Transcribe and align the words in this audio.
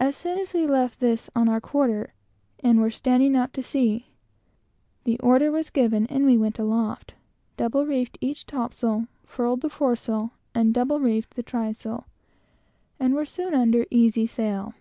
As 0.00 0.16
soon 0.16 0.36
as 0.40 0.52
we 0.52 0.66
left 0.66 0.98
this 0.98 1.30
on 1.36 1.48
our 1.48 1.60
quarter, 1.60 2.12
and 2.58 2.80
were 2.80 2.90
standing 2.90 3.36
out 3.36 3.52
to 3.54 3.62
sea, 3.62 4.08
the 5.04 5.16
order 5.20 5.52
was 5.52 5.70
given, 5.70 6.06
and 6.08 6.26
we 6.26 6.34
sprang 6.36 6.54
aloft, 6.58 7.14
double 7.56 7.86
reefed 7.86 8.18
each 8.20 8.46
topsail, 8.46 9.06
furled 9.24 9.60
the 9.60 9.70
foresail, 9.70 10.32
and 10.56 10.74
double 10.74 10.98
reefed 10.98 11.34
the 11.36 11.44
trysail, 11.44 12.06
and 12.98 13.14
were 13.14 13.24
soon 13.24 13.54
under 13.54 13.86
easy 13.92 14.26
sail. 14.26 14.74